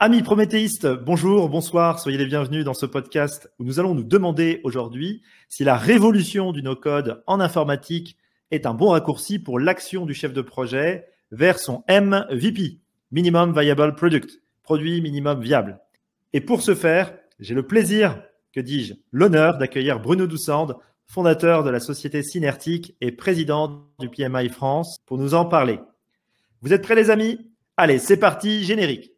[0.00, 4.60] Amis prométhéistes, bonjour, bonsoir, soyez les bienvenus dans ce podcast où nous allons nous demander
[4.64, 8.16] aujourd'hui si la révolution du no-code en informatique
[8.50, 12.80] est un bon raccourci pour l'action du chef de projet vers son MVP,
[13.12, 15.78] Minimum Viable Product, produit minimum viable.
[16.32, 18.20] Et pour ce faire, j'ai le plaisir,
[18.52, 20.74] que dis-je, l'honneur d'accueillir Bruno Doussande,
[21.06, 25.78] fondateur de la société Synertique et président du PMI France, pour nous en parler.
[26.62, 27.38] Vous êtes prêts les amis?
[27.76, 29.13] Allez, c'est parti, générique.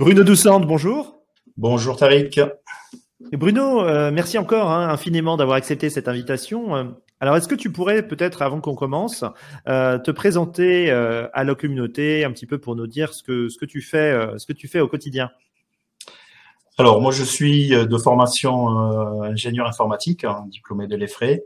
[0.00, 1.18] Bruno Doussande, bonjour.
[1.58, 2.40] Bonjour Tariq.
[3.32, 6.74] Bruno, euh, merci encore hein, infiniment d'avoir accepté cette invitation.
[6.74, 6.84] Euh,
[7.20, 9.24] alors, est-ce que tu pourrais peut-être, avant qu'on commence,
[9.68, 13.58] euh, te présenter à la communauté un petit peu pour nous dire ce que, ce
[13.58, 15.28] que tu fais, ce que tu fais au quotidien?
[16.78, 18.68] Alors, moi, je suis de formation
[19.22, 21.40] ingénieur informatique, hein, diplômé de l'EFRE.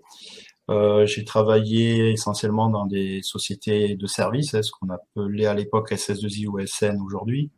[1.07, 6.47] j'ai travaillé essentiellement dans des sociétés de services, hein, ce qu'on appelait à l'époque SS2I
[6.47, 7.51] ou SN aujourd'hui.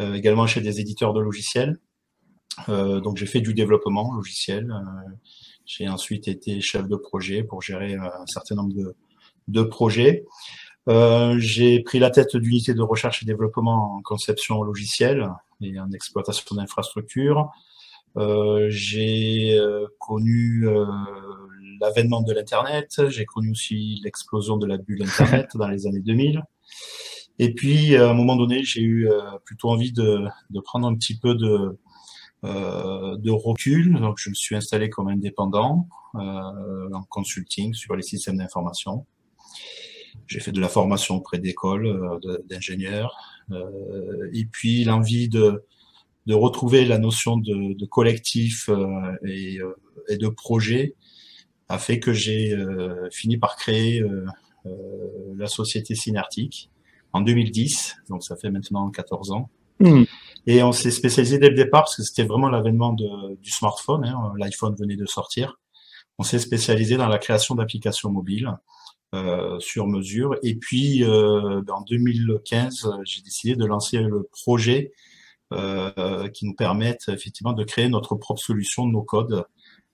[0.00, 1.78] Euh, également chez des éditeurs de logiciels.
[2.68, 4.70] Euh, donc j'ai fait du développement logiciel.
[4.70, 5.10] Euh,
[5.66, 8.96] j'ai ensuite été chef de projet pour gérer un certain nombre de,
[9.48, 10.24] de projets.
[10.88, 15.90] Euh, j'ai pris la tête d'unité de recherche et développement en conception logicielle et en
[15.92, 17.50] exploitation d'infrastructures.
[18.16, 19.58] Euh, j'ai
[19.98, 20.86] connu euh,
[21.80, 26.42] l'avènement de l'Internet, j'ai connu aussi l'explosion de la bulle Internet dans les années 2000.
[27.38, 30.94] Et puis, à un moment donné, j'ai eu euh, plutôt envie de, de, prendre un
[30.94, 31.76] petit peu de,
[32.44, 33.98] euh, de recul.
[33.98, 39.04] Donc, je me suis installé comme indépendant euh, en consulting sur les systèmes d'information.
[40.28, 43.16] J'ai fait de la formation auprès d'écoles, euh, d'ingénieurs.
[43.50, 45.64] Euh, et puis, l'envie de,
[46.26, 48.70] de retrouver la notion de, de collectif
[49.26, 49.58] et,
[50.08, 50.94] et, de projet
[51.68, 52.56] a fait que j'ai
[53.10, 54.02] fini par créer
[55.36, 56.70] la société Synertique
[57.14, 59.48] en 2010, donc ça fait maintenant 14 ans.
[59.80, 60.04] Hmm.
[60.46, 64.04] Et on s'est spécialisé dès le départ parce que c'était vraiment l'avènement du smartphone.
[64.04, 65.58] Hein, L'iPhone venait de sortir.
[66.18, 68.52] On s'est spécialisé dans la création d'applications mobiles
[69.14, 70.36] euh, sur mesure.
[70.42, 74.92] Et puis euh, en 2015, j'ai décidé de lancer le projet
[75.52, 79.44] euh, qui nous permette effectivement de créer notre propre solution de nos codes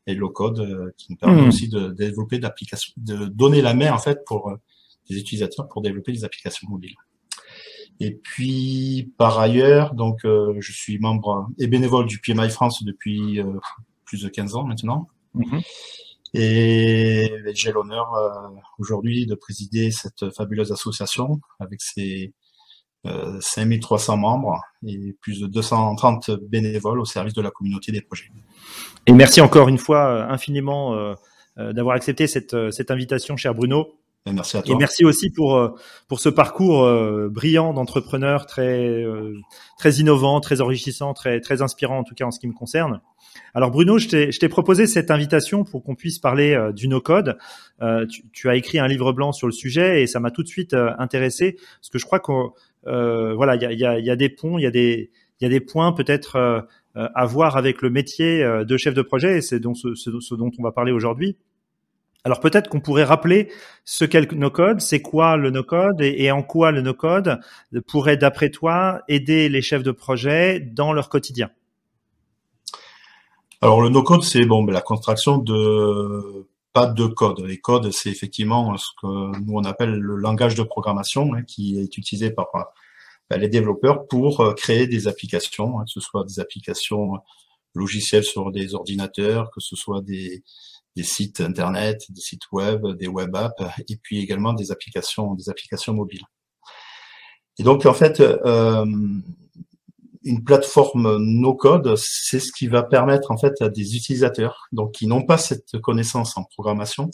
[0.07, 1.49] et low code euh, qui nous permet hmm.
[1.49, 4.57] aussi de, développer d'applications, de donner la main en fait pour
[5.09, 6.95] les euh, utilisateurs pour développer des applications mobiles.
[8.01, 13.41] Et puis, par ailleurs, donc, euh, je suis membre et bénévole du PMI France depuis
[13.41, 13.45] euh,
[14.07, 15.09] plus de 15 ans maintenant.
[15.35, 15.61] Mhm.
[16.33, 22.33] Et j'ai l'honneur euh, aujourd'hui de présider cette fabuleuse association avec ses
[23.41, 28.29] 5300 membres et plus de 230 bénévoles au service de la communauté des projets.
[29.07, 31.15] Et merci encore une fois infiniment
[31.57, 34.00] d'avoir accepté cette, cette invitation, cher Bruno.
[34.27, 34.75] Et merci à toi.
[34.75, 35.71] Et merci aussi pour euh,
[36.07, 39.35] pour ce parcours euh, brillant d'entrepreneur très euh,
[39.79, 43.01] très innovant, très enrichissant, très très inspirant en tout cas en ce qui me concerne.
[43.55, 47.01] Alors Bruno, je t'ai je t'ai proposé cette invitation pour qu'on puisse parler du no
[47.01, 47.39] code.
[48.11, 50.49] Tu, tu, as écrit un livre blanc sur le sujet et ça m'a tout de
[50.49, 52.33] suite intéressé parce que je crois que
[53.35, 55.11] voilà il y a, y, a, y a des ponts, il y a des
[55.41, 59.39] il y a des points peut-être à voir avec le métier de chef de projet
[59.39, 61.39] et c'est donc ce, ce dont on va parler aujourd'hui.
[62.25, 63.51] Alors peut-être qu'on pourrait rappeler
[63.85, 67.41] ce qu'est le no-code, c'est quoi le no-code et, en quoi le no-code
[67.87, 71.51] pourrait, d'après toi, aider les chefs de projet dans leur quotidien.
[73.63, 77.41] Alors le no-code, c'est bon, ben, la contraction de pas de code.
[77.41, 81.81] Les codes, c'est effectivement ce que nous on appelle le langage de programmation hein, qui
[81.81, 82.47] est utilisé par
[83.31, 87.15] ben, les développeurs pour euh, créer des applications, hein, que ce soit des applications
[87.75, 90.43] logicielles sur des ordinateurs, que ce soit des,
[90.97, 95.49] des sites internet, des sites web, des web apps, et puis également des applications, des
[95.49, 96.25] applications mobiles.
[97.59, 98.85] Et donc en fait, euh,
[100.23, 104.93] une plateforme no code, c'est ce qui va permettre en fait à des utilisateurs, donc
[104.93, 107.11] qui n'ont pas cette connaissance en programmation,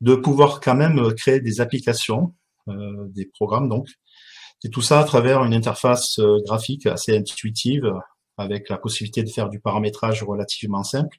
[0.00, 2.34] de pouvoir quand même créer des applications,
[2.68, 3.88] euh, des programmes donc,
[4.64, 7.92] et tout ça à travers une interface euh, graphique assez intuitive,
[8.36, 11.18] avec la possibilité de faire du paramétrage relativement simple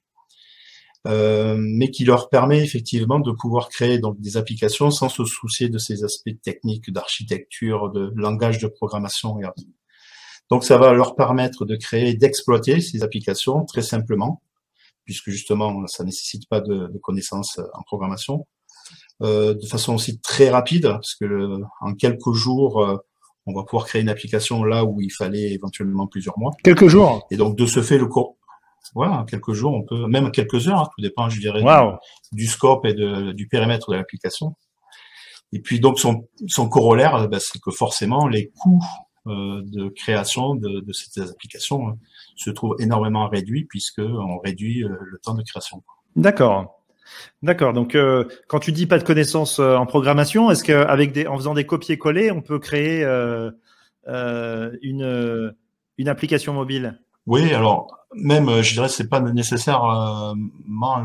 [1.05, 5.77] mais qui leur permet effectivement de pouvoir créer donc des applications sans se soucier de
[5.77, 9.45] ces aspects techniques, d'architecture, de langage de programmation et
[10.49, 14.41] Donc ça va leur permettre de créer, d'exploiter ces applications très simplement,
[15.05, 18.45] puisque justement ça nécessite pas de, de connaissances en programmation,
[19.21, 22.95] euh, de façon aussi très rapide, parce que en quelques jours euh,
[23.45, 26.51] on va pouvoir créer une application là où il fallait éventuellement plusieurs mois.
[26.63, 27.27] Quelques jours.
[27.31, 28.37] Et donc de ce fait le cours
[28.95, 31.63] voilà, quelques jours, on peut, même quelques heures, hein, tout dépend, je dirais,
[32.31, 34.55] du, scope et de, du périmètre de l'application.
[35.51, 38.83] Et puis donc son, son corollaire, bah, c'est que forcément les coûts
[39.27, 41.97] euh, de création de, de, ces applications hein,
[42.35, 45.83] se trouvent énormément réduits puisque on réduit euh, le temps de création.
[46.15, 46.75] D'accord.
[47.41, 47.73] D'accord.
[47.73, 51.55] Donc, euh, quand tu dis pas de connaissances en programmation, est-ce qu'avec des, en faisant
[51.55, 55.55] des copier-coller, on peut créer euh, une
[55.97, 56.99] une application mobile?
[57.27, 57.54] Oui.
[57.54, 60.33] Alors, même, je dirais, c'est pas nécessairement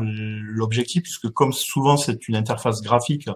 [0.01, 3.29] l'objectif, puisque comme souvent c'est une interface graphique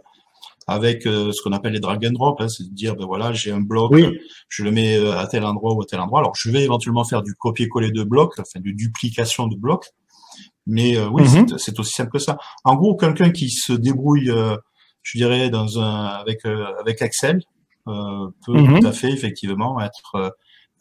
[0.68, 3.34] avec euh, ce qu'on appelle les drag and drop, hein, c'est de dire ben voilà
[3.34, 3.92] j'ai un bloc,
[4.50, 6.20] je le mets euh, à tel endroit ou à tel endroit.
[6.20, 9.88] Alors je vais éventuellement faire du copier-coller de blocs, enfin de duplication de blocs,
[10.68, 11.58] mais euh, oui mhm.
[11.58, 12.38] c'est aussi simple que ça.
[12.64, 14.32] En gros quelqu'un qui se débrouille,
[15.02, 17.42] je dirais dans un avec avec Excel
[18.46, 18.80] peut mhm.
[18.80, 20.30] tout à fait effectivement être euh,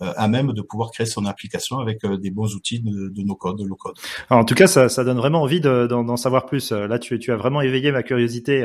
[0.01, 3.59] à même de pouvoir créer son application avec euh, des bons outils de, de no-code,
[3.59, 3.97] de low-code.
[4.31, 6.73] En tout cas, ça, ça donne vraiment envie d'en savoir plus.
[6.73, 8.65] Euh, là, tu, tu as vraiment éveillé ma curiosité.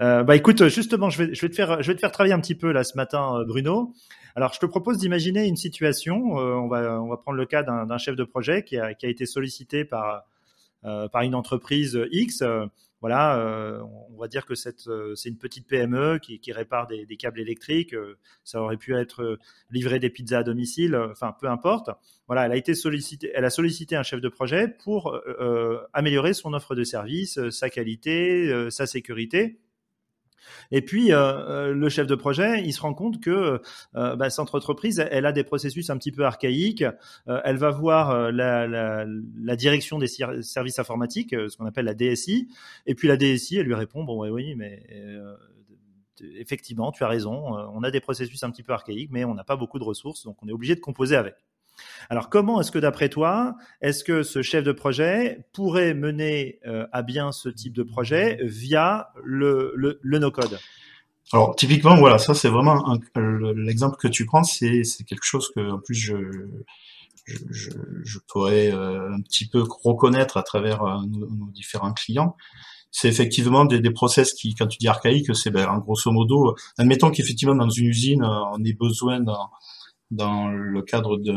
[0.00, 2.34] Euh, bah écoute, justement, je vais, je vais te faire, je vais te faire travailler
[2.34, 3.92] un petit peu là ce matin, Bruno.
[4.34, 6.16] Alors, je te propose d'imaginer une situation.
[6.34, 9.08] on va, on va prendre le cas d'un chef de projet qui a, qui a
[9.08, 10.24] été sollicité par
[10.82, 12.44] par une entreprise X
[13.06, 13.80] voilà, euh,
[14.12, 14.54] on va dire que
[14.88, 17.94] euh, c'est une petite PME qui, répare des, câbles électriques.
[17.94, 19.38] Euh, ça aurait pu être
[19.70, 20.96] livrer des pizzas à domicile.
[21.12, 21.88] Enfin, peu importe.
[22.26, 25.16] Voilà, elle a été sollicitée, elle a sollicité un chef de projet pour
[25.92, 29.60] améliorer son offre de service, sa qualité, sa sécurité.
[30.70, 33.60] Et puis, euh, euh, le chef de projet, il se rend compte que
[33.94, 36.84] euh, bah, cette entreprise, elle a des processus un petit peu archaïques.
[37.26, 42.48] elle va voir la, la, la, direction des services informatiques, ce qu'on appelle la DSI.
[42.86, 44.82] Et puis la DSI, elle lui répond, bon, oui, oui, mais
[46.38, 49.44] effectivement, tu as raison, on a des processus un petit peu archaïques, mais on n'a
[49.44, 51.36] pas beaucoup de ressources, donc on est obligé de composer avec.
[52.10, 56.86] Alors comment est-ce que d'après toi, est-ce que ce chef de projet pourrait mener euh,
[56.92, 60.58] à bien ce type de projet via le, le, no-code?
[61.32, 65.78] Alors typiquement, voilà, ça c'est vraiment l'exemple que tu prends, c'est quelque chose que en
[65.78, 66.14] plus je
[67.50, 67.70] je,
[68.04, 72.36] je, pourrais euh, un petit peu reconnaître à travers euh, nos, différents clients.
[72.92, 77.10] C'est effectivement des, process qui, quand tu dis archaïque, c'est ben, en grosso modo, admettons
[77.10, 79.50] qu'effectivement dans une usine, on ait besoin d'un
[80.10, 81.32] dans le cadre de,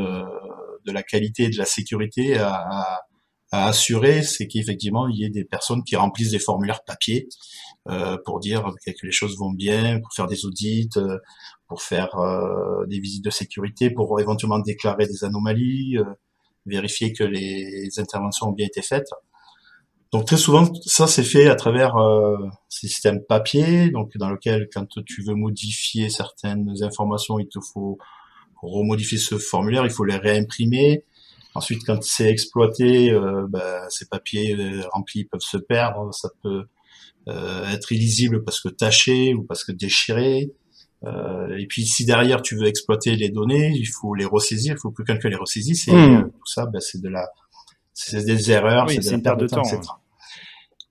[0.85, 3.01] de la qualité et de la sécurité à,
[3.51, 7.27] à assurer, c'est qu'effectivement il y ait des personnes qui remplissent des formulaires papier
[7.89, 11.17] euh, pour dire que les choses vont bien, pour faire des audits, euh,
[11.67, 16.03] pour faire euh, des visites de sécurité, pour éventuellement déclarer des anomalies, euh,
[16.65, 19.09] vérifier que les interventions ont bien été faites.
[20.11, 22.37] Donc très souvent, ça c'est fait à travers euh,
[22.67, 27.97] système papier, donc dans lequel quand tu veux modifier certaines informations, il te faut
[28.61, 31.03] remodifier ce formulaire, il faut les réimprimer.
[31.55, 36.65] Ensuite, quand c'est exploité, euh, bah, ces papiers euh, remplis peuvent se perdre, ça peut
[37.27, 40.51] euh, être illisible parce que taché ou parce que déchiré.
[41.05, 44.79] Euh, et puis, si derrière tu veux exploiter les données, il faut les ressaisir, il
[44.79, 45.87] faut que quelqu'un les ressaisisse.
[45.87, 46.29] Et hmm.
[46.29, 47.27] tout ça, bah, c'est de la,
[47.93, 49.81] c'est des erreurs, c'est de la perte de temps, etc.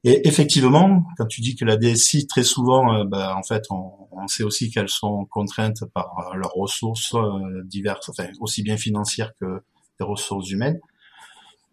[0.04, 3.90] Et effectivement, quand tu dis que la DSI, très souvent, euh, bah, en fait, on,
[4.22, 8.10] on sait aussi qu'elles sont contraintes par euh, leurs ressources euh, diverses,
[8.40, 9.62] aussi bien financières que
[9.98, 10.78] des ressources humaines.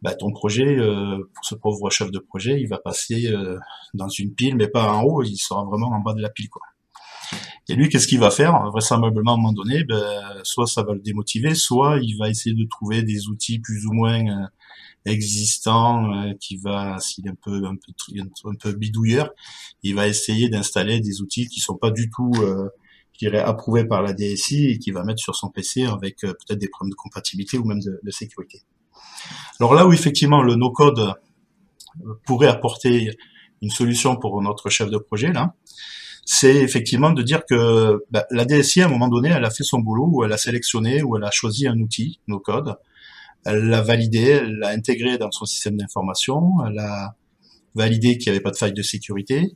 [0.02, 3.34] Bah, ton projet, pour ce pauvre chef de projet, il va passer
[3.96, 6.50] dans une pile, mais pas en haut, il sera vraiment en bas de la pile.
[7.70, 8.70] Et lui, qu'est-ce qu'il va faire?
[8.70, 10.04] Vraisemblablement, à un moment donné, ben,
[10.44, 13.94] soit ça va le démotiver, soit il va essayer de trouver des outils plus ou
[13.94, 14.50] moins
[15.14, 19.30] existant euh, qui va s'il est un peu un peu un peu bidouilleur
[19.84, 22.70] il va essayer d'installer des outils qui sont pas du tout euh,
[23.16, 26.34] je dirais approuvés par la DSI et qui va mettre sur son PC avec euh,
[26.34, 28.62] peut-être des problèmes de compatibilité ou même de, sécurité.
[29.60, 33.12] Alors là où effectivement le no code euh, pourrait apporter
[33.62, 35.54] une solution pour notre chef de projet là
[36.28, 39.64] c'est effectivement de dire que bah, la DSI à un moment donné elle a fait
[39.64, 42.76] son boulot ou elle a sélectionné ou elle a choisi un outil no code
[43.46, 47.16] elle l'a validé, elle l'a intégré dans son système d'information, elle a
[47.76, 49.56] validé qu'il n'y avait pas de faille de sécurité,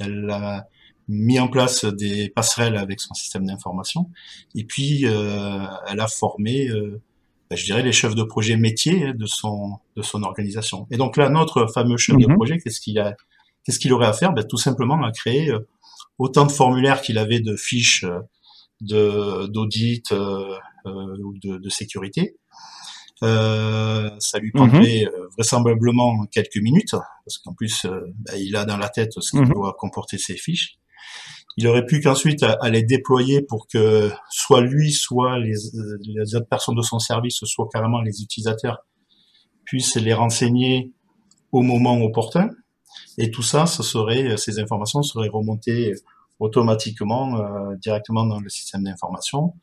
[0.00, 0.66] elle a
[1.06, 4.10] mis en place des passerelles avec son système d'information,
[4.54, 7.00] et puis euh, elle a formé, euh,
[7.48, 10.86] ben, je dirais, les chefs de projet métiers de son de son organisation.
[10.90, 12.34] Et donc là, notre fameux chef de mhm.
[12.34, 13.16] projet, qu'est-ce qu'il a,
[13.64, 14.32] qu'est-ce qu'il aurait à faire?
[14.32, 15.60] Ben, Tout simplement à créer euh,
[16.18, 18.04] autant de formulaires qu'il avait de fiches
[18.80, 22.47] de d'audit ou de, de sécurité, euh,
[23.22, 25.08] ça lui prendrait mhm.
[25.08, 26.92] euh, vraisemblablement quelques minutes,
[27.24, 29.52] parce qu'en plus, euh, bah, il a dans la tête ce qu'il mhm.
[29.52, 30.78] doit comporter ses fiches.
[31.56, 35.54] Il aurait pu qu'ensuite à, les déployer pour que soit lui, soit les,
[36.02, 38.78] les, autres personnes de son service, soit carrément les utilisateurs
[39.64, 40.92] puisse les renseigner
[41.52, 42.50] au moment opportun.
[43.18, 45.94] Et tout ça, ce serait, ces informations seraient remontées
[46.38, 49.54] automatiquement euh, directement dans le système d'information.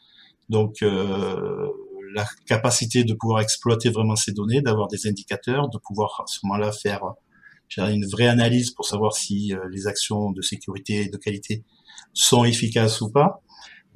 [0.50, 1.70] Donc euh,
[2.16, 6.40] la capacité de pouvoir exploiter vraiment ces données, d'avoir des indicateurs, de pouvoir à ce
[6.44, 7.02] moment-là faire
[7.78, 11.64] une vraie analyse pour savoir si euh, les actions de sécurité et de qualité
[12.14, 13.42] sont efficaces ou pas.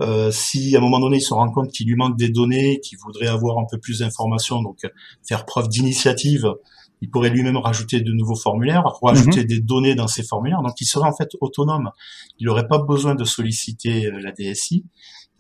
[0.02, 2.80] Euh, si à un moment donné il se rend compte qu'il lui manque des données,
[2.80, 4.80] qu'il voudrait avoir un peu plus d'informations, donc
[5.28, 6.54] faire preuve d'initiative
[7.02, 9.48] il pourrait lui-même rajouter de nouveaux formulaires, rajouter mhm.
[9.48, 10.62] des données dans ces formulaires.
[10.62, 11.92] Donc, il serait en fait autonome.
[12.40, 14.86] Il n'aurait pas besoin de solliciter euh, la DSI.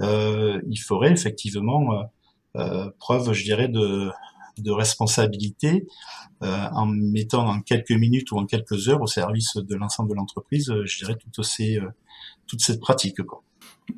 [0.02, 2.04] Euh, il ferait effectivement euh, euh,
[3.00, 4.10] preuve, je dirais, de,
[4.62, 5.88] de responsabilité
[6.44, 10.16] euh, en mettant en quelques minutes ou en quelques heures au service de l'ensemble de
[10.16, 11.80] l'entreprise, je dirais, ces
[12.48, 13.18] toute cette pratique.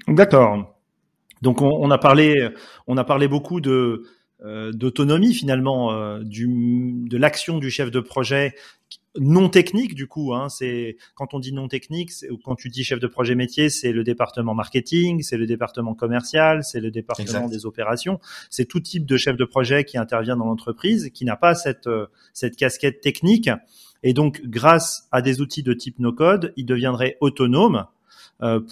[0.08, 0.76] D'accord.
[1.42, 2.50] Donc, on, on, a parlé,
[2.88, 4.04] on a parlé beaucoup de euh,
[4.44, 8.56] d'autonomie finalement euh, du, de l'action du chef de projet
[9.20, 10.34] non technique du coup.
[10.34, 12.12] Hein, c'est quand on dit non technique,
[12.44, 16.64] quand tu dis chef de projet métier, c'est le département marketing, c'est le département commercial,
[16.64, 18.20] c'est le département des opérations.
[18.50, 21.88] C'est tout type de chef de projet qui intervient dans l'entreprise, qui n'a pas cette
[21.88, 23.50] euh, cette casquette technique.
[24.02, 27.86] Et donc, grâce à des outils de type no-code, il deviendrait autonome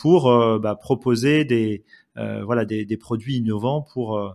[0.02, 1.84] pour bah, proposer des
[2.16, 4.32] voilà des, des, produits innovants pour euh,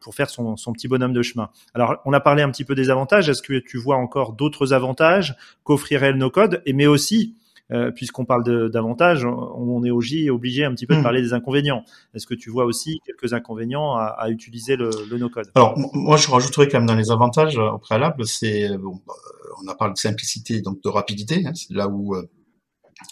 [0.00, 1.50] pour faire son, son, petit bonhomme de chemin.
[1.74, 3.28] Alors, on a parlé un petit peu des avantages.
[3.28, 6.62] Est-ce que tu vois encore d'autres avantages qu'offrirait le no-code?
[6.64, 7.36] Et mais aussi,
[7.70, 11.02] euh, puisqu'on parle d'avantages, on est aussi obligé un petit peu de hmm.
[11.02, 11.84] parler des inconvénients.
[12.14, 15.50] Est-ce que tu vois aussi quelques inconvénients à, à utiliser le, le no-code?
[15.54, 19.14] Alors, moi, je rajouterais quand même dans les avantages au préalable, c'est bon, bah,
[19.62, 21.46] on a parlé de simplicité, donc de rapidité.
[21.46, 22.28] Hein, c'est là où euh,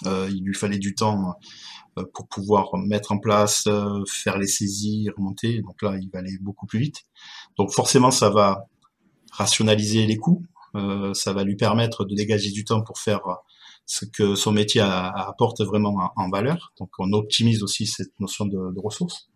[0.06, 1.32] euh il lui fallait du temps euh,
[2.14, 5.60] pour pouvoir mettre en place, euh, faire les saisies, remonter.
[5.62, 7.04] Donc là, il va aller beaucoup plus vite.
[7.56, 8.66] Donc forcément, ça va
[9.32, 10.44] rationaliser les coûts.
[10.76, 13.20] Euh, ça va lui permettre de dégager du temps pour faire
[13.86, 16.72] ce que son métier apporte vraiment en, valeur.
[16.78, 19.29] Donc on optimise aussi cette notion de, de ressources.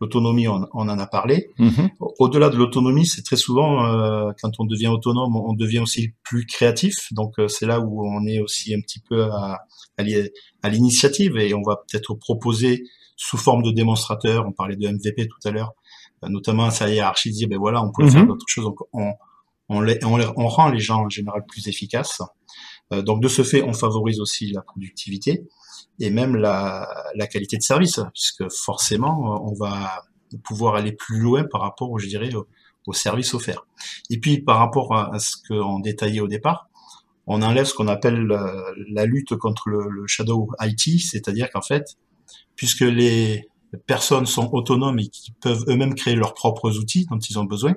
[0.00, 1.50] L'autonomie, on, en a parlé.
[1.58, 1.90] Mm-hmm.
[2.18, 6.46] Au-delà de l'autonomie, c'est très souvent euh, quand on devient autonome, on devient aussi plus
[6.46, 7.12] créatif.
[7.12, 9.60] Donc euh, c'est là où on est aussi un petit peu à,
[9.96, 12.84] à l'initiative et on va peut-être proposer
[13.16, 14.46] sous forme de démonstrateur.
[14.46, 15.72] On parlait de MVP tout à l'heure,
[16.24, 18.26] euh, notamment à sa hiérarchie dire ben voilà, on peut faire mm-hmm.
[18.26, 18.64] d'autres choses.
[18.64, 19.12] Donc on,
[19.68, 22.22] on, les, on, on, rend les gens en général plus efficaces.
[22.92, 25.46] Donc de ce fait, on favorise aussi la productivité
[26.00, 26.88] et même la,
[27.30, 30.02] qualité de service, puisque forcément, on va
[30.44, 32.46] pouvoir aller plus loin par rapport, je dirais, au,
[32.92, 33.66] service offert.
[34.08, 36.68] Et puis, par rapport à, ce qu'on détaillait au départ,
[37.28, 38.26] on enlève ce qu'on appelle
[38.88, 41.84] la, lutte contre le, shadow IT, c'est-à-dire qu'en fait,
[42.56, 43.48] puisque les
[43.86, 47.74] personnes sont autonomes et qui peuvent eux-mêmes créer leurs propres outils dont ils ont besoin,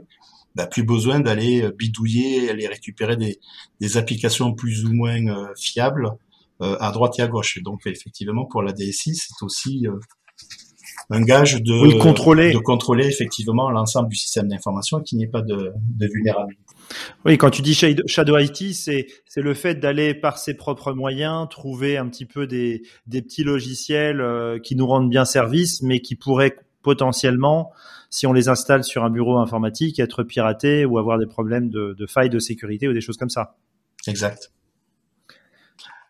[0.56, 3.40] bah, plus besoin d'aller bidouiller, aller récupérer des,
[3.80, 6.12] des applications plus ou moins euh, fiables
[6.62, 7.62] euh, à droite et à gauche.
[7.62, 10.00] donc effectivement, pour la DSI, c'est aussi euh,
[11.10, 12.54] un gage de, contrôler.
[12.54, 16.64] de contrôler effectivement l'ensemble du système d'information et qu'il n'y ait pas de, de, vulnérabilité.
[17.26, 21.48] Oui, quand tu dis Shadow IT, c'est c'est le fait d'aller par ses propres moyens
[21.50, 26.00] trouver un petit peu des, des petits logiciels euh, qui nous rendent bien service, mais
[26.00, 27.72] qui pourraient potentiellement,
[28.14, 31.96] si on les installe sur un bureau informatique, être piratés ou avoir des problèmes de,
[31.98, 33.56] de failles de sécurité ou des choses comme ça.
[34.06, 34.52] Exact.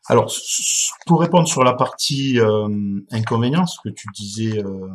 [0.08, 0.30] Alors,
[1.06, 2.68] pour répondre sur la partie euh,
[3.10, 4.90] inconvénient, ce que tu disais euh,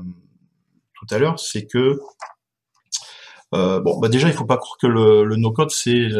[0.93, 1.99] tout à l'heure, c'est que
[3.55, 6.11] euh, bon, bah déjà, il faut pas croire que le, le no-code c'est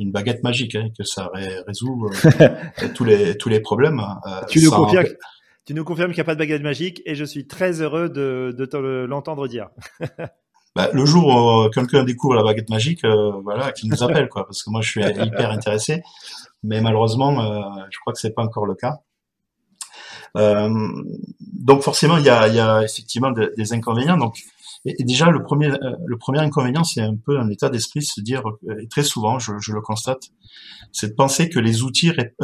[0.00, 1.30] une baguette magique, hein, que ça
[1.66, 4.00] résout euh, tous les tous les problèmes.
[4.00, 5.06] Euh, tu nous confirmes,
[5.64, 8.08] tu nous confirmes qu'il n'y a pas de baguette magique, et je suis très heureux
[8.08, 9.68] de, de l'entendre dire.
[10.74, 14.62] Bah, le jour où quelqu'un découvre la baguette magique, voilà, qui nous appelle, quoi, parce
[14.62, 16.02] que moi je suis hyper intéressé
[16.62, 19.00] mais malheureusement, euh, je crois que c'est pas encore le cas.
[20.36, 20.70] Euh,
[21.40, 24.16] donc forcément, il y a, y a effectivement des, inconvénients.
[24.16, 24.38] Donc,
[24.84, 28.20] et, déjà le premier, euh, le premier inconvénient, c'est un peu un état d'esprit, se
[28.20, 28.42] dire,
[28.80, 30.30] et très souvent, je, je le constate,
[30.92, 32.34] c'est de penser que les outils ré,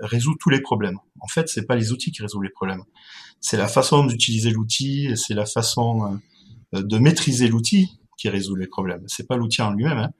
[0.00, 0.98] résout tous les problèmes.
[1.20, 2.82] En fait, c'est pas les outils qui résolvent les problèmes,
[3.40, 6.20] c'est la façon d'utiliser l'outil, c'est la façon
[6.72, 9.02] de maîtriser l'outil qui résout les problèmes.
[9.06, 9.98] C'est pas l'outil en lui-même.
[9.98, 10.10] Hein.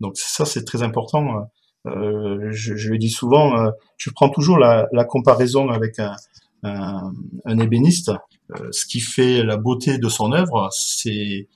[0.00, 1.46] Donc ça, c'est très important
[1.86, 6.14] euh, je, je, le dis souvent, euh, je prends toujours la, la comparaison avec un,
[6.62, 7.12] un,
[7.44, 8.12] un ébéniste.
[8.60, 11.48] Euh, ce qui fait la beauté de son œuvre, c'est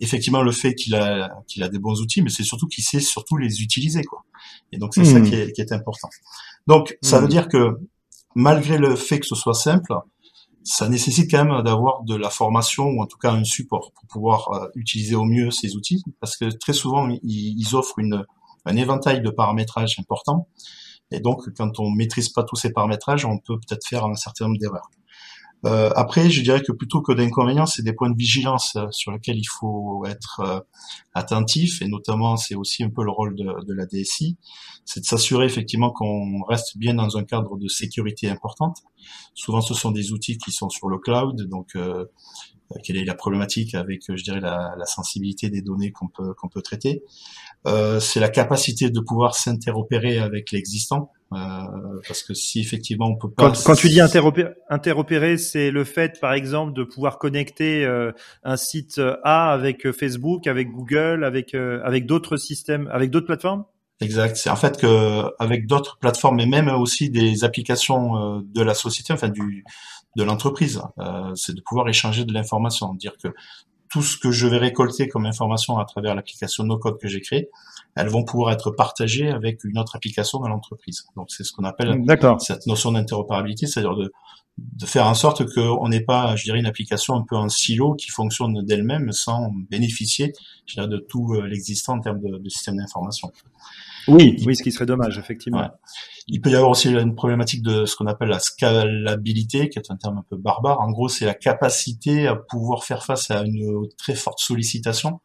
[0.00, 3.00] effectivement le fait qu'il a qu'il a des bons outils, mais c'est surtout qu'il sait
[3.00, 4.24] surtout les utiliser quoi.
[4.72, 5.28] Et donc c'est ça hmm.
[5.28, 6.08] qui est, qui est, important.
[6.66, 7.30] Donc ça veut hmm.
[7.30, 7.78] dire que
[8.34, 9.94] malgré le fait que ce soit simple,
[10.64, 14.06] ça nécessite quand même d'avoir de la formation ou en tout cas un support pour
[14.06, 18.24] pouvoir utiliser au mieux ces outils parce que très souvent ils, offrent une,
[18.64, 20.46] un éventail de paramétrage important
[21.10, 24.44] et donc quand on maîtrise pas tous ces paramétrages on peut peut-être faire un certain
[24.46, 24.88] nombre d'erreurs.
[25.64, 29.12] Euh, après, je dirais que plutôt que d'inconvénients, c'est des points de vigilance euh, sur
[29.12, 30.60] lesquels il faut être euh,
[31.14, 34.36] attentif, et notamment, c'est aussi un peu le rôle de, la DSI,
[34.84, 38.78] c'est de s'assurer effectivement qu'on reste bien dans un cadre de sécurité importante.
[39.34, 41.76] Souvent, ce sont des outils qui sont sur le cloud, donc
[42.82, 46.48] quelle est la problématique avec, je dirais, la, la sensibilité des données qu'on peut qu'on
[46.48, 47.02] peut traiter.
[47.66, 51.10] Euh, c'est la capacité de pouvoir s'interopérer avec l'existant.
[51.34, 53.52] Euh, parce que si effectivement on peut pas.
[53.64, 58.12] Quand, tu dis interopérer, c'est le fait, par exemple, de pouvoir connecter euh,
[58.44, 63.64] un site A avec Facebook, avec Google, avec avec d'autres systèmes, avec d'autres plateformes?
[64.00, 64.36] Exact.
[64.36, 69.12] C'est en fait que avec d'autres plateformes et même aussi des applications de la société,
[69.12, 69.64] enfin du
[70.16, 70.82] de l'entreprise,
[71.34, 73.28] c'est de pouvoir échanger de l'information, dire que
[73.92, 77.50] tout ce que je vais récolter comme information à travers l'application NoCode que j'ai créée,
[77.94, 81.04] elles vont pouvoir être partagées avec une autre application de l'entreprise.
[81.14, 82.02] Donc c'est ce qu'on appelle
[82.38, 84.10] cette notion d'interopérabilité, c'est-à-dire de,
[84.56, 87.94] de faire en sorte qu'on n'ait pas, je dirais, une application un peu en silo
[87.94, 90.32] qui fonctionne d'elle-même sans bénéficier
[90.64, 93.30] je dirais, de tout euh, l'existant en termes de, de système d'information.
[94.08, 95.68] Oui, oui, ce qui serait dommage, effectivement.
[96.26, 99.90] Il peut y avoir aussi une problématique de ce qu'on appelle la scalabilité, qui est
[99.90, 100.80] un terme un peu barbare.
[100.80, 105.20] En gros, c'est la capacité à pouvoir faire face à une très forte sollicitation,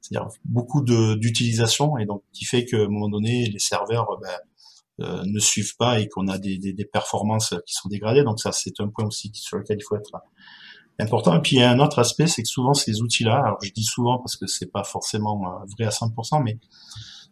[0.00, 5.22] c'est-à-dire beaucoup d'utilisation, et donc qui fait qu'à un moment donné, les serveurs ben, euh,
[5.24, 8.24] ne suivent pas et qu'on a des, des, des, performances qui sont dégradées.
[8.24, 10.10] Donc ça, c'est un point aussi sur lequel il faut être
[10.98, 11.36] important.
[11.36, 13.70] Et puis il y a un autre aspect, c'est que souvent ces outils-là, alors je
[13.70, 16.58] dis souvent parce que c'est pas forcément euh, vrai à 100%, mais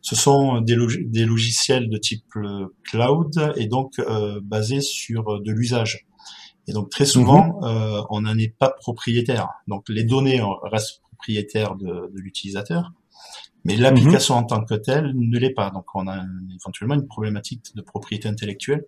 [0.03, 0.77] ce sont des,
[1.07, 6.07] des logiciels de type euh, cloud et donc euh, basés sur euh, de l'usage.
[6.69, 8.07] Et donc très souvent, mhm.
[8.11, 9.49] on n'en est pas propriétaire.
[9.69, 12.91] Donc les données restent propriétaires de, de l'utilisateur,
[13.65, 14.43] mais l'application mhm.
[14.43, 15.71] en tant que telle ne l'est pas.
[15.71, 16.25] Donc on a
[16.61, 18.85] éventuellement une problématique de propriété intellectuelle.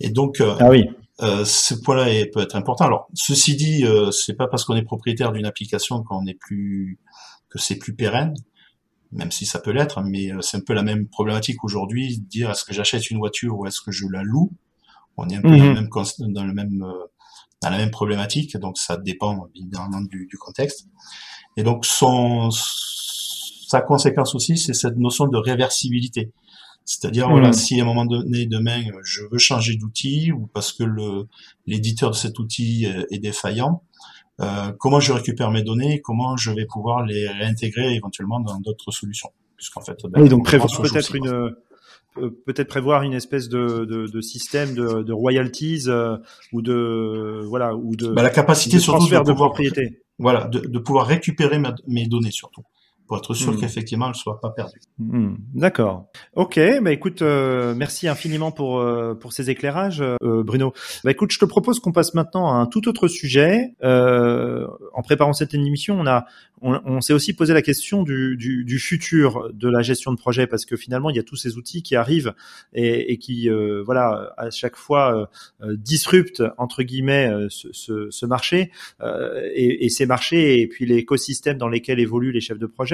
[0.00, 0.86] Et donc ah oui.
[1.20, 2.84] Euh, ce point-là peut être important.
[2.84, 6.98] Alors, ceci dit, euh, c'est pas parce qu'on est propriétaire d'une application qu'on est plus
[7.48, 8.34] que c'est plus pérenne
[9.12, 12.50] même si ça peut l'être, mais euh, c'est un peu la même problématique aujourd'hui, dire
[12.50, 14.50] est-ce que j'achète une voiture ou est-ce que je la loue?
[15.16, 15.74] On est un peu dans, le mhm.
[15.74, 17.06] même, dans, le même, euh,
[17.62, 20.88] dans la même problématique, donc ça dépend évidemment du, du contexte.
[21.58, 26.32] Et donc son, sa conséquence aussi, c'est cette notion de réversibilité.
[26.84, 27.52] C'est-à-dire, voilà, mhm.
[27.52, 31.28] si à un moment donné, demain, je veux changer d'outil ou parce que le
[31.66, 33.84] l'éditeur de cet outil est défaillant,
[34.42, 38.90] euh, comment je récupère mes données, comment je vais pouvoir les réintégrer éventuellement dans d'autres
[38.90, 39.30] solutions.
[39.56, 44.06] Puisqu'en fait, ben, oui, donc prévoir peut-être une euh, peut-être prévoir une espèce de, de,
[44.06, 46.16] de système de, de royalties euh,
[46.52, 50.02] ou de voilà ou de bah, la capacité de surtout de, de propriété.
[50.18, 52.62] Voilà, de, de pouvoir récupérer mes données surtout
[53.06, 53.60] pour être sûr hmm.
[53.60, 54.80] qu'effectivement elle soit pas perdue.
[54.98, 55.34] Hmm.
[55.54, 56.06] D'accord.
[56.34, 60.72] Ok, bah écoute, euh, merci infiniment pour euh, pour ces éclairages, euh, Bruno.
[61.04, 63.74] Bah écoute, je te propose qu'on passe maintenant à un tout autre sujet.
[63.82, 66.26] en préparant cette émission, on a
[66.64, 70.46] on, s'est aussi posé la question du, du, du, futur de la gestion de projet
[70.46, 72.34] parce que finalement il y a tous ces outils qui arrivent
[72.72, 73.48] et, et qui
[73.84, 75.28] voilà à chaque fois
[75.60, 78.70] disruptent entre guillemets ce, ce, ce marché
[79.02, 82.91] et, et ces marchés et puis l'écosystème dans lesquels évoluent les chefs de projet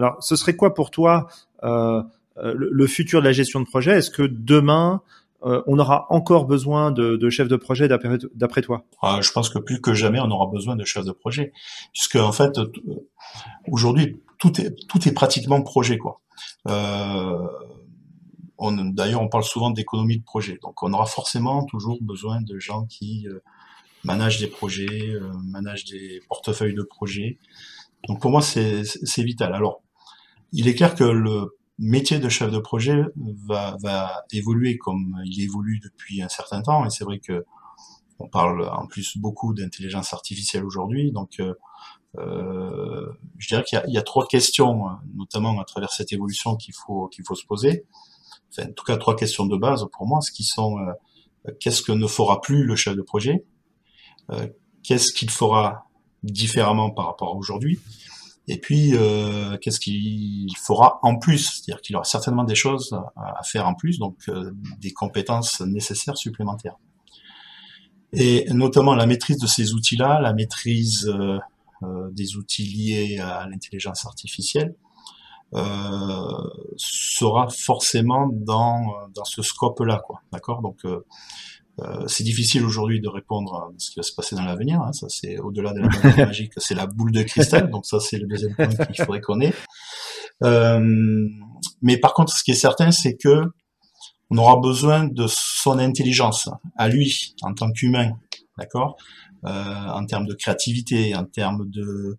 [0.00, 1.28] alors, ce serait quoi pour toi
[1.62, 2.02] euh,
[2.38, 3.98] euh, le, futur de la gestion de projet?
[3.98, 5.02] Est-ce que demain,
[5.44, 8.86] euh, on aura encore besoin de, chefs de projet d'après toi?
[9.02, 11.52] Ah, Je pense que plus que jamais, on aura besoin de chefs de projet,
[11.92, 12.58] puisque en fait,
[13.70, 15.98] aujourd'hui, tout est pratiquement projet.
[16.64, 17.50] D'ailleurs,
[19.20, 23.26] on parle souvent d'économie de projet, donc on aura forcément toujours besoin de gens qui
[24.02, 25.12] managent des projets,
[25.44, 27.36] managent des portefeuilles de projets,
[28.08, 28.82] donc pour moi, c'est
[29.18, 29.54] vital.
[29.54, 29.82] Alors,
[30.52, 33.02] il est clair que le métier de chef de projet
[33.46, 36.84] va, évoluer comme il évolue depuis un certain temps.
[36.84, 37.44] Et c'est vrai que
[38.18, 41.10] on parle en plus beaucoup d'intelligence artificielle aujourd'hui.
[41.10, 41.54] Donc, euh,
[42.18, 43.06] euh
[43.38, 44.84] je dirais qu'il y, a trois questions,
[45.14, 47.86] notamment à travers cette évolution, qu'il faut qu'il faut se poser.
[48.50, 51.80] Enfin, en tout cas, trois questions de base pour moi, ce qui sont euh, qu'est-ce
[51.82, 53.44] que ne fera plus le chef de projet,
[54.82, 55.89] qu'est-ce qu'il fera
[56.22, 57.80] différemment par rapport à aujourd'hui.
[58.48, 61.38] Et puis, euh, qu'est-ce qu'il fera en plus?
[61.38, 66.16] C'est-à-dire qu'il aura certainement des choses à, faire en plus, donc euh, des compétences nécessaires
[66.16, 66.76] supplémentaires.
[68.12, 71.38] Et notamment la maîtrise de ces outils-là, la maîtrise euh,
[72.10, 74.74] des outils liés à l'intelligence artificielle,
[76.76, 80.22] sera forcément dans, dans ce scope-là, quoi.
[80.32, 80.62] D'accord?
[80.62, 80.84] Donc,
[81.82, 84.80] Euh, c'est difficile aujourd'hui de répondre à ce qui va se passer dans l'avenir.
[84.80, 84.92] Hein.
[84.92, 85.88] Ça, c'est au-delà de la
[86.26, 87.70] magique, c'est la boule de cristal.
[87.70, 89.54] Donc ça, c'est le deuxième point qu'il faudrait qu'on ait.
[90.42, 91.26] Euh,
[91.82, 93.44] mais par contre, ce qui est certain, c'est que
[94.30, 98.12] on aura besoin de son intelligence à lui en tant qu'humain,
[98.58, 98.96] d'accord,
[99.44, 102.18] euh, en termes de créativité, en termes de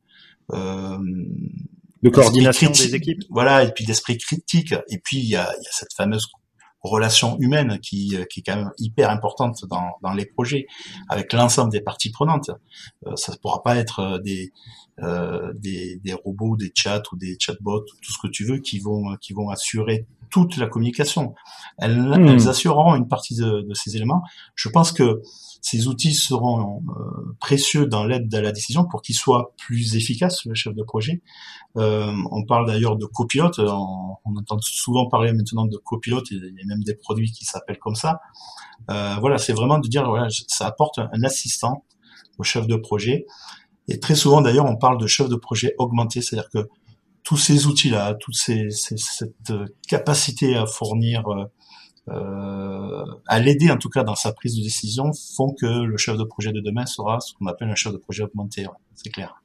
[2.03, 3.23] de coordination des équipes.
[3.29, 4.73] Voilà, et puis d'esprit critique.
[4.89, 6.25] Et puis il y a, il y a cette fameuse
[6.83, 10.67] relation humaine qui, qui est quand même hyper importante dans, dans les projets
[11.09, 12.51] avec l'ensemble des parties prenantes.
[13.05, 14.51] Euh, ça ne pourra pas être euh, des,
[14.99, 18.79] euh, des, des robots, des chats ou des chatbots, tout ce que tu veux, qui
[18.79, 21.35] vont qui vont assurer toute la communication.
[21.77, 22.27] Elles, hmm.
[22.27, 24.23] elles assureront une partie de, de, ces éléments.
[24.55, 25.21] Je pense que
[25.61, 30.45] ces outils seront euh, précieux dans l'aide à la décision pour qu'ils soient plus efficaces,
[30.45, 31.21] le chef de projet.
[31.77, 36.37] Euh, on parle d'ailleurs de copilote, on, on, entend souvent parler maintenant de copilote, il
[36.37, 38.21] y a même des produits qui s'appellent comme ça.
[38.89, 41.85] Euh, voilà, c'est vraiment de dire, voilà, ça apporte un assistant
[42.39, 43.27] au chef de projet.
[43.87, 46.69] Et très souvent d'ailleurs, on parle de chef de projet augmenté, c'est-à-dire que
[47.23, 49.53] tous ces outils-là, toute cette
[49.87, 51.45] capacité à fournir euh,
[52.09, 56.17] euh, à l'aider en tout cas dans sa prise de décision font que le chef
[56.17, 58.65] de projet de demain sera ce qu'on appelle un chef de projet augmenté.
[58.95, 59.41] c'est clair.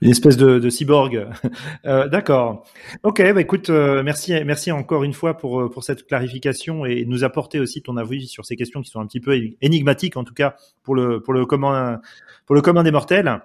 [0.00, 1.28] Une espèce de, cyborg.
[1.86, 2.64] Euh, D'accord.
[3.02, 7.04] Ok, bah écoute, euh, merci, merci encore une fois pour euh, pour cette clarification et
[7.06, 10.24] nous apporter aussi ton avis sur ces questions qui sont un petit peu énigmatiques, en
[10.24, 12.00] tout cas pour le pour le commun
[12.46, 13.40] pour le commun des mortels.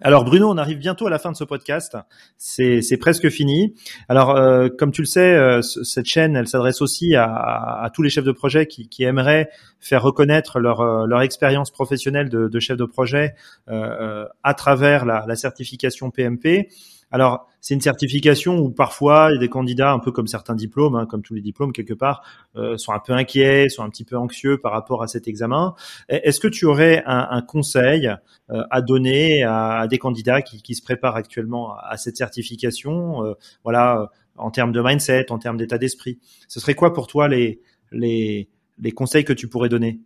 [0.00, 1.96] Alors Bruno, on arrive bientôt à la fin de ce podcast.
[2.36, 3.74] C'est, presque fini.
[4.08, 8.10] Alors euh, comme tu le sais, euh, cette chaîne, elle s'adresse aussi à, tous les
[8.10, 13.34] chefs de projet qui, aimeraient faire reconnaître leur, euh, expérience professionnelle de, chef de projet
[13.66, 16.68] à travers la certification PMP.
[17.10, 20.54] Alors, c'est une certification où parfois il y a des candidats, un peu comme certains
[20.54, 22.22] diplômes, hein, comme tous les diplômes quelque part,
[22.56, 25.74] euh, sont un peu inquiets, sont un petit peu anxieux par rapport à cet examen.
[26.08, 28.08] Est-ce que tu aurais un, conseil
[28.50, 34.10] euh, à donner à, des candidats qui, se préparent actuellement à, cette certification, euh, voilà,
[34.36, 36.18] en termes de mindset, en termes d'état d'esprit?
[36.46, 40.00] Ce serait quoi pour toi les, les, les conseils que tu pourrais donner?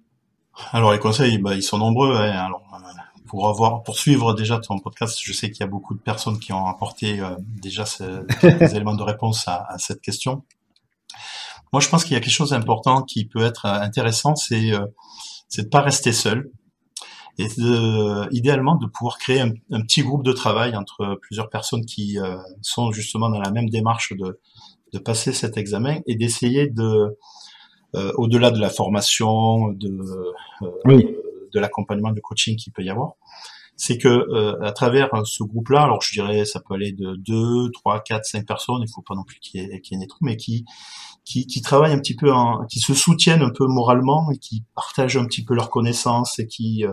[0.73, 2.15] Alors les conseils, bah, ils sont nombreux.
[2.15, 2.31] Hein.
[2.31, 2.63] Alors,
[3.33, 6.39] pour avoir pour suivre déjà ton podcast, je sais qu'il y a beaucoup de personnes
[6.39, 7.87] qui ont apporté euh, déjà
[8.43, 10.45] des éléments de réponse à, à, cette question.
[11.73, 14.85] Moi, je pense qu'il y a quelque chose d'important qui peut être intéressant, c'est euh,
[15.49, 16.51] c'est de pas rester seul
[17.39, 21.87] et de, idéalement de pouvoir créer un, un, petit groupe de travail entre plusieurs personnes
[21.87, 24.41] qui euh, sont justement dans la même démarche de
[24.93, 27.17] de passer cet examen et d'essayer de
[27.95, 29.91] euh, au-delà de la formation, de
[30.85, 31.17] oui
[31.53, 33.15] de l'accompagnement de coaching qu'il peut y avoir,
[33.77, 37.71] c'est que euh, à travers ce groupe-là, alors je dirais ça peut aller de 2,
[37.73, 40.07] 3, 4, 5 personnes, il faut pas non plus qu'il y ait, qu'il y ait
[40.07, 40.65] trop, mais qui,
[41.25, 44.65] qui, qui travaillent un petit peu, en, qui se soutiennent un peu moralement et qui
[44.75, 46.93] partagent un petit peu leurs connaissances et qui euh,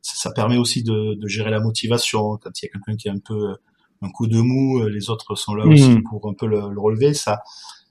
[0.00, 3.12] ça permet aussi de, de, gérer la motivation quand il y a quelqu'un qui a
[3.12, 3.56] un peu
[4.02, 6.02] un coup de mou, les autres sont là aussi mmh.
[6.02, 7.14] pour un peu le, le relever.
[7.14, 7.40] Ça,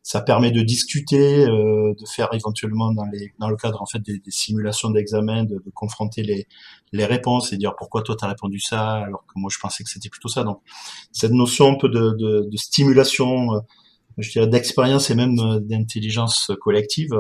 [0.04, 4.00] ça permet de discuter, euh, de faire éventuellement dans, les, dans le cadre en fait
[4.00, 6.46] des, des simulations d'examen, de, de, confronter les,
[6.92, 9.82] les réponses et dire pourquoi toi tu as répondu ça alors que moi je pensais
[9.82, 10.44] que c'était plutôt ça.
[10.44, 10.60] Donc
[11.14, 13.60] cette notion un peu de, de, de stimulation, euh,
[14.18, 17.18] je dirais d'expérience et même euh, d'intelligence collective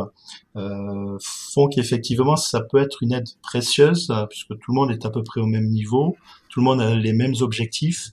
[0.57, 5.09] euh, font qu'effectivement ça peut être une aide précieuse puisque tout le monde est à
[5.09, 6.17] peu près au même niveau,
[6.49, 8.09] tout le monde a les mêmes objectifs.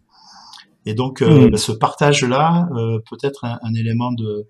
[0.87, 1.59] Et donc, mmh.
[1.59, 2.67] ce partage-là
[3.11, 4.49] peut être un, un élément de,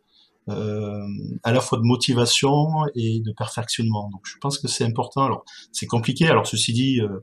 [0.51, 1.07] euh,
[1.43, 4.11] à la fois de motivation et de perfectionnement.
[4.11, 5.25] Donc je pense que c'est important.
[5.25, 6.29] Alors c'est compliqué.
[6.29, 7.21] Alors ceci dit, euh,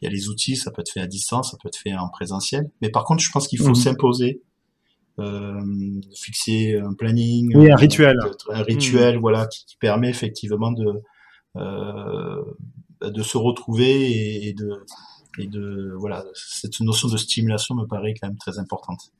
[0.00, 1.94] il y a les outils, ça peut être fait à distance, ça peut être fait
[1.94, 2.70] en présentiel.
[2.80, 3.74] Mais par contre, je pense qu'il faut mhm.
[3.74, 4.42] s'imposer,
[5.18, 5.60] euh,
[6.14, 8.18] fixer un planning, oui, un rituel,
[8.50, 9.20] un rituel, mhm.
[9.20, 11.02] voilà, qui, permet effectivement de
[11.56, 12.42] euh,
[13.02, 14.84] de se retrouver et, de
[15.38, 19.12] et de voilà cette notion de stimulation me paraît quand même très importante.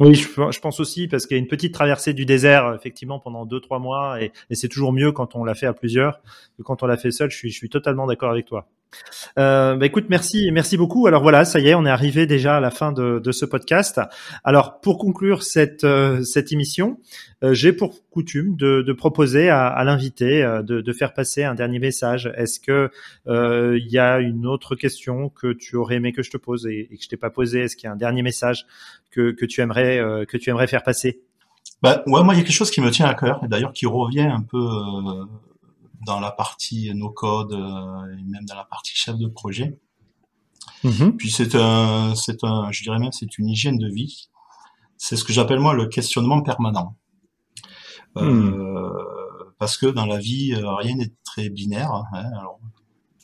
[0.00, 3.44] Oui, je, pense aussi parce qu'il y a une petite traversée du désert effectivement pendant
[3.44, 6.20] deux trois mois et, c'est toujours mieux quand on l'a fait à plusieurs
[6.56, 7.30] que quand on l'a fait seul.
[7.30, 8.68] Je suis totalement d'accord avec toi.
[9.38, 11.06] Euh, bah écoute, merci, merci beaucoup.
[11.06, 13.44] Alors voilà, ça y est, on est arrivé déjà à la fin de, de ce
[13.44, 14.00] podcast.
[14.44, 16.98] Alors pour conclure cette euh, cette émission,
[17.42, 21.44] euh, j'ai pour coutume de, de proposer à, à l'invité euh, de, de, faire passer
[21.44, 22.32] un dernier message.
[22.36, 22.90] Est-ce que
[23.26, 26.88] il y a une autre question que tu aurais aimé que je te pose et,
[26.90, 28.66] que je t'ai pas posé Est-ce qu'il y a un dernier message
[29.10, 31.20] que, que tu aimerais que tu aimerais faire passer?
[31.82, 33.72] Bah, ouais, moi, il y a quelque chose qui me tient à cœur, et d'ailleurs
[33.72, 34.58] qui revient un peu
[36.06, 39.78] dans la partie no code euh, et même dans la partie chef de projet.
[40.84, 41.16] Mm-hmm.
[41.16, 44.28] Puis c'est un, c'est un, je dirais même c'est une hygiène de vie.
[44.96, 46.96] C'est ce que j'appelle moi le questionnement permanent.
[48.18, 49.54] Euh, mm.
[49.58, 51.92] parce que dans la vie, rien n'est très binaire.
[51.92, 52.30] Hein.
[52.38, 52.60] alors,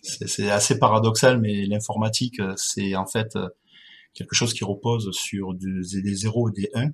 [0.03, 3.37] c'est assez paradoxal, mais l'informatique, c'est en fait
[4.14, 6.87] quelque chose qui repose sur des, des 0 et des 1.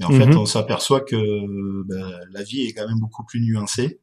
[0.00, 0.38] Et en fait, mhm.
[0.38, 4.00] on s'aperçoit que ben, la vie est quand même beaucoup plus nuancée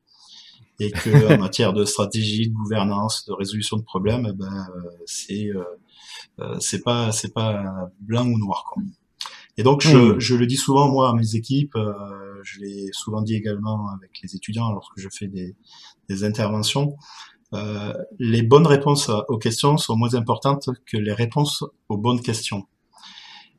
[0.79, 4.67] et que en matière de stratégie, de gouvernance, de résolution de problèmes, ben,
[5.05, 5.63] c'est euh,
[6.39, 8.65] euh, c'est pas c'est pas blanc ou noir.
[8.71, 8.83] Quoi.
[9.57, 10.19] Et donc, je, mhm.
[10.19, 11.93] je, le dis souvent moi à mes équipes, euh,
[12.43, 15.55] je l'ai souvent dit également avec les étudiants lorsque je fais des,
[16.09, 16.95] des interventions.
[17.53, 22.65] Euh, les bonnes réponses aux questions sont moins importantes que les réponses aux bonnes questions.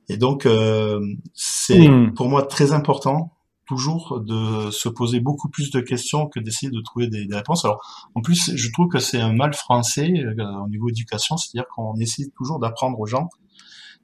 [0.08, 1.00] Et donc, euh,
[1.32, 2.12] c'est hmm.
[2.14, 3.33] pour moi très important
[3.66, 7.64] toujours de se poser beaucoup plus de questions que d'essayer de trouver des, des, réponses.
[7.64, 11.68] Alors, en plus, je trouve que c'est un mal français euh, au niveau éducation, c'est-à-dire
[11.74, 13.28] qu'on essaie toujours d'apprendre aux gens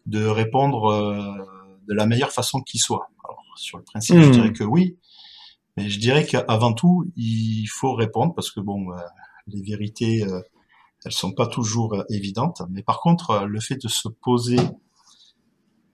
[0.07, 1.35] de répondre euh,
[1.89, 3.11] de la meilleure façon qui soit.
[3.25, 4.33] Alors, sur le principe, je hmm.
[4.33, 4.97] dirais que oui,
[5.77, 8.89] mais je dirais qu'avant tout, il faut répondre parce que bon,
[9.53, 10.41] les vérités, euh,
[11.05, 12.63] elles sont pas toujours euh, évidentes.
[12.71, 14.59] Mais par contre, euh, le fait de se poser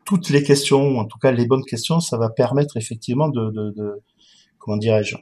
[0.06, 4.02] toutes les questions, en tout cas les bonnes questions, ça va permettre effectivement de,
[4.58, 5.16] comment dirais-je,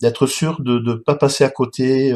[0.00, 2.14] d'être sûr de ne pas passer à côté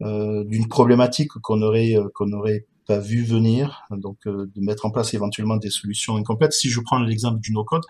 [0.00, 5.56] d'une problématique qu'on aurait qu'on aurait pas vu venir, donc de mettre en place éventuellement
[5.56, 6.52] des solutions incomplètes.
[6.52, 7.84] Si je prends l'exemple du no-code,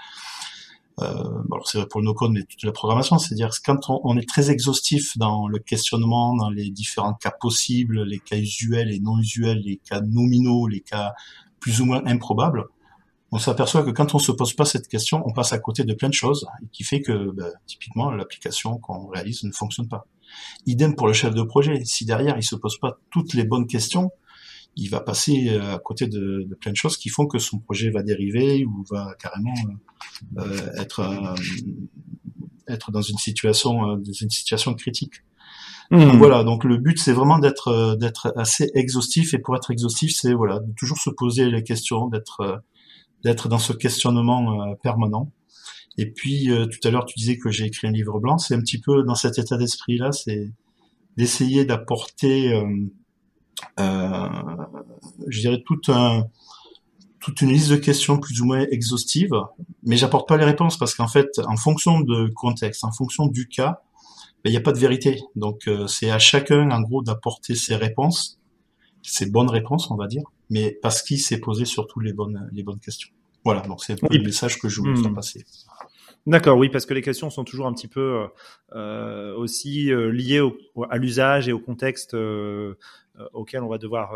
[1.01, 1.05] euh,
[1.53, 4.51] alors c'est vrai pour le no-code, mais toute la programmation, c'est-à-dire quand on, est très
[4.51, 9.61] exhaustif dans le questionnement, dans les différents cas possibles, les cas usuels et non usuels,
[9.65, 11.13] les cas nominaux, les cas
[11.61, 12.65] plus ou moins improbables,
[13.33, 15.95] on s'aperçoit que quand on se pose pas cette question, on passe à côté de
[15.95, 20.07] plein de choses, qui fait que ben, typiquement l'application qu'on réalise ne fonctionne pas.
[20.67, 21.85] Idem pour le chef de projet.
[21.85, 24.11] Si derrière il se pose pas toutes les bonnes questions,
[24.77, 27.59] il va passer euh, à côté de, de, plein de choses qui font que son
[27.59, 29.55] projet va dériver ou va carrément
[30.39, 31.35] euh, être euh,
[32.69, 35.23] être dans une situation dans une situation critique.
[35.91, 36.19] Hmm.
[36.19, 40.33] voilà, donc le but c'est vraiment d'être d'être assez exhaustif et pour être exhaustif c'est
[40.33, 42.63] voilà de toujours se poser les questions, d'être
[43.25, 45.33] d'être dans ce questionnement permanent.
[45.99, 48.61] Et puis tout à l'heure tu disais que j'ai écrit un livre blanc, c'est un
[48.61, 50.53] petit peu dans cet état d'esprit là, c'est
[51.17, 52.55] d'essayer d'apporter
[53.79, 54.29] euh,
[55.29, 56.25] je dirais tout un,
[57.21, 59.35] toute une liste de questions plus ou moins exhaustive,
[59.83, 63.49] mais j'apporte pas les réponses parce qu'en fait, en fonction de contexte, en fonction du
[63.49, 63.83] cas,
[64.45, 65.21] il n'y a pas de vérité.
[65.37, 68.39] Donc euh, c'est à chacun en gros d'apporter ses réponses,
[69.03, 72.63] ses bonnes réponses, on va dire, mais parce qu'il s'est posé surtout les bonnes les
[72.63, 73.11] bonnes questions.
[73.45, 75.15] Voilà, donc c'est le message que je voulais faire hmm.
[75.15, 75.45] passer.
[76.27, 78.27] D'accord, oui, parce que les questions sont toujours un petit peu
[78.75, 80.43] euh, aussi euh, liées
[80.91, 82.75] à l'usage et au contexte euh,
[83.33, 84.13] auquel on va devoir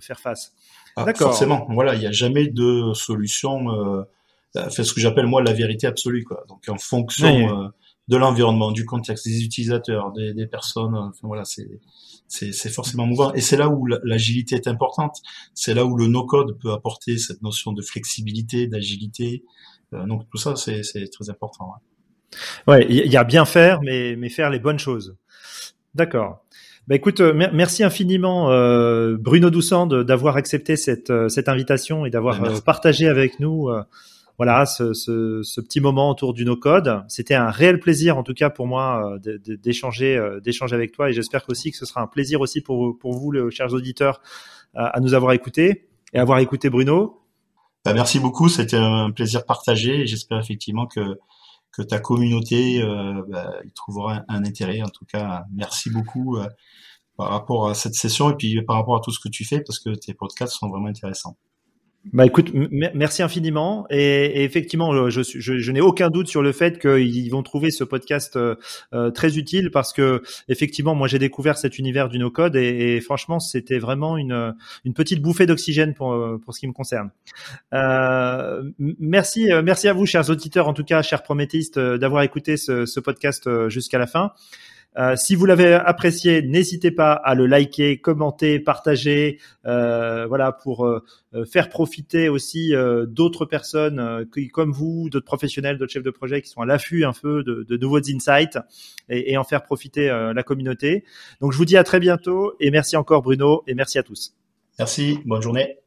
[0.00, 0.52] faire face.
[0.96, 1.28] Ah, D'accord.
[1.28, 4.06] Forcément, voilà, il n'y a jamais de solution.
[4.54, 6.44] fait ce que j'appelle moi la vérité absolue, quoi.
[6.48, 7.72] Donc en fonction
[8.08, 11.68] de l'environnement, du contexte, des utilisateurs, des, des personnes, enfin, voilà, c'est
[12.30, 13.32] c'est forcément mouvant.
[13.32, 15.16] Et c'est là où l'agilité est importante.
[15.54, 19.44] C'est là où le no-code peut apporter cette notion de flexibilité, d'agilité,
[19.94, 21.72] euh, donc tout ça, c'est très important.
[22.66, 25.16] Ouais, il y a bien faire, mais, mais faire les bonnes choses.
[25.94, 26.44] D'accord.
[26.86, 32.62] Bah écoute, euh, merci infiniment euh, Bruno Doucand d'avoir accepté cette, cette invitation et d'avoir
[32.62, 33.68] partagé avec nous
[34.38, 37.02] voilà ce, ce, ce, petit moment autour du no-code.
[37.08, 41.44] C'était un réel plaisir en tout cas pour moi d'échanger d'échanger avec toi et j'espère
[41.48, 44.22] aussi que ce sera un plaisir aussi pour, pour vous, les chers auditeurs,
[44.74, 47.20] à nous avoir écoutés et avoir écouté Bruno.
[47.84, 51.18] Bah, merci beaucoup, c'était un plaisir partagé j'espère effectivement que,
[51.72, 54.82] que ta communauté euh, bah, y trouvera un, intérêt.
[54.82, 56.48] En tout cas, merci beaucoup euh,
[57.16, 59.60] par rapport à cette session et puis par rapport à tout ce que tu fais
[59.60, 61.36] parce que tes podcasts sont vraiment intéressants.
[62.12, 62.52] Bah écoute,
[62.94, 63.86] merci infiniment.
[63.90, 68.54] Et, effectivement, je, n'ai aucun doute sur le fait qu'ils vont trouver ce podcast euh,
[68.92, 73.00] euh, très utile parce que effectivement, moi j'ai découvert cet univers du no-code et, et,
[73.00, 77.10] franchement, c'était vraiment une, une petite bouffée d'oxygène pour, pour ce qui me concerne.
[77.74, 82.56] Euh, merci, euh, merci à vous, chers auditeurs, en tout cas, chers prométhistes, d'avoir écouté
[82.56, 84.32] ce podcast jusqu'à la fin.
[84.98, 90.86] Euh, si vous l'avez apprécié, n'hésitez pas à le liker, commenter, partager, euh, voilà pour
[90.86, 91.04] euh,
[91.50, 92.72] faire profiter aussi
[93.06, 97.04] d'autres personnes qui, comme vous, d'autres professionnels, d'autres chefs de projet qui sont à l'affût
[97.04, 98.58] un peu de, nouveaux insights
[99.08, 101.04] et, et, en faire profiter la communauté.
[101.40, 104.34] Donc je vous dis à très bientôt et merci encore Bruno et merci à tous.
[104.78, 105.78] Merci, bonne journée.